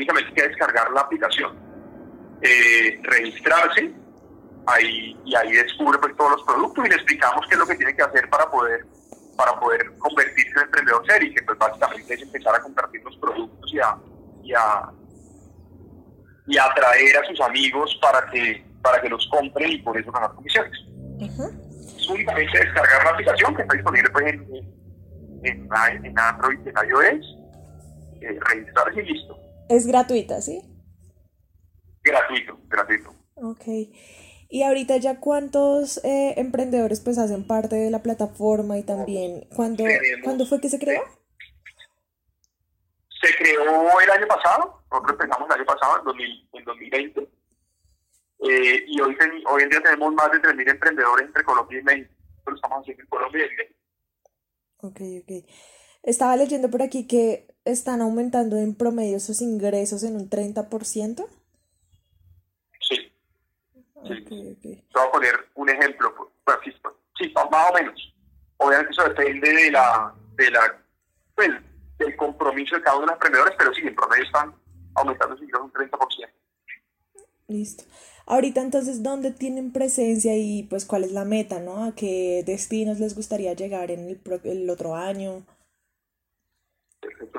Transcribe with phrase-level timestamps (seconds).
[0.00, 1.58] únicamente hay que descargar la aplicación,
[2.40, 3.92] eh, registrarse,
[4.66, 7.76] ahí, y ahí descubre pues, todos los productos y le explicamos qué es lo que
[7.76, 8.86] tiene que hacer para poder
[9.36, 13.72] para poder convertirse en emprendedor serio, que pues básicamente es empezar a compartir los productos
[13.72, 13.96] y a,
[14.42, 14.90] y a,
[16.46, 20.34] y atraer a sus amigos para que, para que los compren y por eso ganar
[20.34, 20.72] comisiones.
[21.96, 24.46] Es únicamente descargar la aplicación que está disponible pues, en,
[25.44, 27.36] en, en Android y en iOS,
[28.20, 29.38] eh, registrarse y listo.
[29.70, 30.60] Es gratuita, ¿sí?
[32.02, 33.14] Gratuito, gratuito.
[33.36, 33.64] Ok.
[34.48, 39.84] Y ahorita ya cuántos eh, emprendedores pues hacen parte de la plataforma y también, ¿cuándo,
[40.24, 41.04] ¿cuándo fue que se creó?
[43.22, 46.02] Se creó el año pasado, nosotros empezamos el año pasado,
[46.52, 47.20] en, 2020,
[48.40, 49.16] eh, y hoy,
[49.48, 52.12] hoy en día tenemos más de 3.000 emprendedores entre Colombia y México,
[52.44, 53.78] pero estamos haciendo en Colombia y México.
[54.78, 55.48] Ok, ok.
[56.02, 61.26] Estaba leyendo por aquí que están aumentando en promedio sus ingresos en un 30%.
[64.02, 66.58] Voy a poner un ejemplo, pues,
[67.18, 68.14] sí, más o menos.
[68.56, 70.82] Obviamente eso depende de la, de la,
[71.34, 71.50] pues,
[71.98, 74.54] del compromiso de cada uno de los emprendedores, pero sí, en promedio están
[74.94, 76.28] aumentando su ingreso un 30%.
[77.48, 77.84] Listo.
[78.26, 81.84] Ahorita entonces, ¿dónde tienen presencia y pues cuál es la meta, ¿no?
[81.84, 85.44] ¿A qué destinos les gustaría llegar en el, el otro año?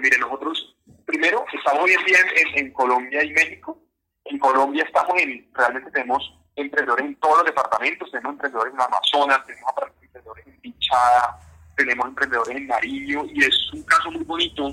[0.01, 2.17] Mire, nosotros primero estamos hoy en día
[2.55, 3.79] en, Colombia y México.
[4.25, 9.45] En Colombia estamos en, realmente tenemos emprendedores en todos los departamentos, tenemos emprendedores en Amazonas,
[9.45, 11.39] tenemos emprendedores en Pinchada,
[11.75, 14.69] tenemos emprendedores en Nariño y es un caso muy bonito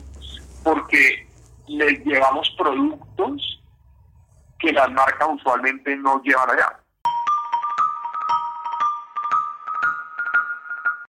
[0.62, 1.26] porque
[1.66, 3.62] les llevamos productos
[4.58, 6.80] que las marcas usualmente no llevan allá.